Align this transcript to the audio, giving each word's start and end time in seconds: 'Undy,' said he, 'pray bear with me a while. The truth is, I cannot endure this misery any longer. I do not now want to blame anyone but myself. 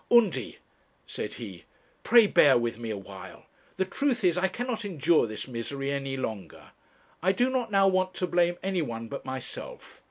'Undy,' 0.09 0.57
said 1.05 1.35
he, 1.35 1.63
'pray 2.01 2.25
bear 2.25 2.57
with 2.57 2.79
me 2.79 2.89
a 2.89 2.97
while. 2.97 3.45
The 3.77 3.85
truth 3.85 4.23
is, 4.23 4.35
I 4.35 4.47
cannot 4.47 4.83
endure 4.83 5.27
this 5.27 5.47
misery 5.47 5.91
any 5.91 6.17
longer. 6.17 6.71
I 7.21 7.33
do 7.33 7.51
not 7.51 7.69
now 7.69 7.87
want 7.87 8.15
to 8.15 8.25
blame 8.25 8.57
anyone 8.63 9.09
but 9.09 9.25
myself. 9.25 9.99